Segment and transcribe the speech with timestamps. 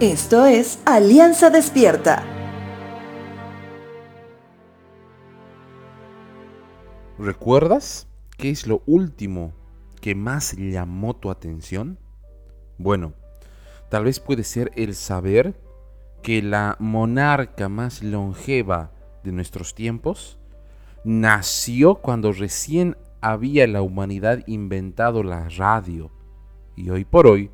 [0.00, 2.22] Esto es Alianza Despierta.
[7.18, 8.06] ¿Recuerdas
[8.36, 9.54] qué es lo último
[10.02, 11.98] que más llamó tu atención?
[12.76, 13.14] Bueno,
[13.88, 15.58] tal vez puede ser el saber
[16.22, 18.92] que la monarca más longeva
[19.24, 20.38] de nuestros tiempos
[21.04, 26.10] nació cuando recién había la humanidad inventado la radio
[26.76, 27.50] y hoy por hoy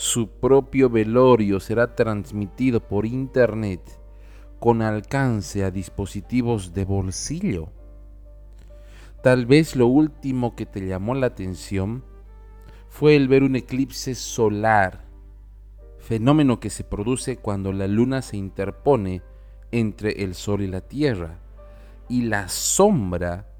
[0.00, 3.82] su propio velorio será transmitido por Internet
[4.58, 7.68] con alcance a dispositivos de bolsillo.
[9.22, 12.02] Tal vez lo último que te llamó la atención
[12.88, 15.04] fue el ver un eclipse solar,
[15.98, 19.20] fenómeno que se produce cuando la luna se interpone
[19.70, 21.40] entre el sol y la tierra,
[22.08, 23.50] y la sombra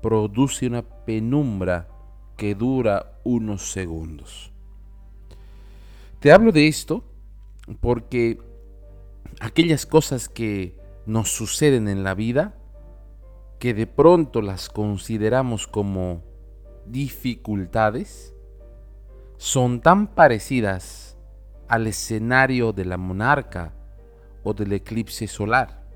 [0.00, 1.88] produce una penumbra
[2.36, 4.52] que dura unos segundos.
[6.20, 7.02] Te hablo de esto
[7.80, 8.38] porque
[9.40, 12.58] aquellas cosas que nos suceden en la vida,
[13.58, 16.22] que de pronto las consideramos como
[16.84, 18.34] dificultades,
[19.38, 21.16] son tan parecidas
[21.68, 23.72] al escenario de la monarca
[24.42, 25.86] o del eclipse solar.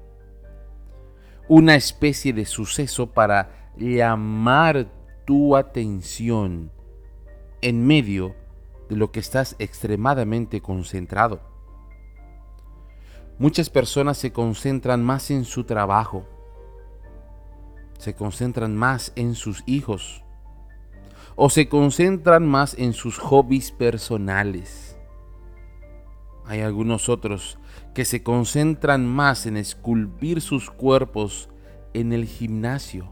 [1.48, 4.90] Una especie de suceso para llamar
[5.26, 6.70] tu atención
[7.60, 8.34] en medio
[8.88, 11.40] de lo que estás extremadamente concentrado.
[13.38, 16.24] Muchas personas se concentran más en su trabajo,
[17.98, 20.22] se concentran más en sus hijos
[21.36, 24.96] o se concentran más en sus hobbies personales.
[26.46, 27.58] Hay algunos otros
[27.94, 31.48] que se concentran más en esculpir sus cuerpos
[31.92, 33.08] en el gimnasio.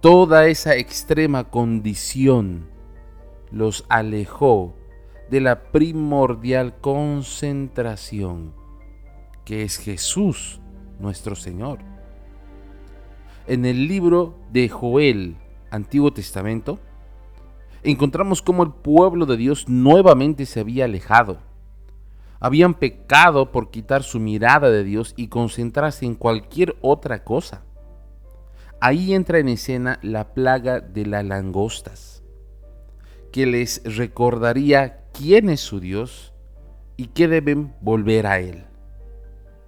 [0.00, 2.68] Toda esa extrema condición
[3.52, 4.74] los alejó
[5.30, 8.54] de la primordial concentración
[9.44, 10.60] que es Jesús
[10.98, 11.80] nuestro Señor.
[13.46, 15.36] En el libro de Joel,
[15.70, 16.78] Antiguo Testamento,
[17.82, 21.38] encontramos cómo el pueblo de Dios nuevamente se había alejado.
[22.38, 27.64] Habían pecado por quitar su mirada de Dios y concentrarse en cualquier otra cosa.
[28.80, 32.21] Ahí entra en escena la plaga de las langostas
[33.32, 36.32] que les recordaría quién es su Dios
[36.96, 38.64] y que deben volver a Él.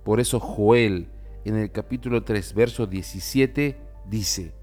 [0.05, 1.09] Por eso Joel
[1.45, 3.77] en el capítulo 3, verso 17
[4.07, 4.55] dice,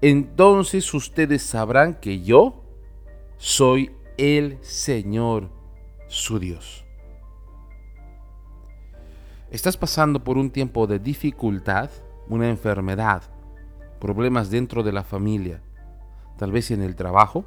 [0.00, 2.64] entonces ustedes sabrán que yo
[3.36, 5.50] soy el Señor
[6.08, 6.84] su Dios.
[9.50, 11.90] Estás pasando por un tiempo de dificultad,
[12.28, 13.22] una enfermedad,
[14.00, 15.62] problemas dentro de la familia,
[16.38, 17.44] tal vez en el trabajo,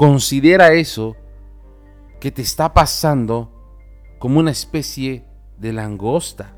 [0.00, 1.14] Considera eso
[2.20, 3.52] que te está pasando
[4.18, 5.26] como una especie
[5.58, 6.56] de langosta.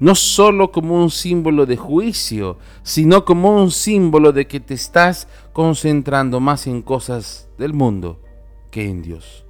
[0.00, 5.28] No solo como un símbolo de juicio, sino como un símbolo de que te estás
[5.52, 8.20] concentrando más en cosas del mundo
[8.72, 9.46] que en Dios.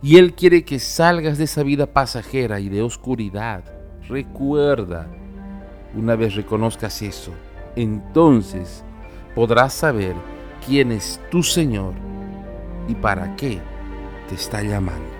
[0.00, 3.64] Y Él quiere que salgas de esa vida pasajera y de oscuridad.
[4.08, 5.08] Recuerda,
[5.92, 7.32] una vez reconozcas eso,
[7.74, 8.84] entonces
[9.34, 10.14] podrás saber
[10.66, 11.94] quién es tu Señor
[12.88, 13.60] y para qué
[14.28, 15.15] te está llamando.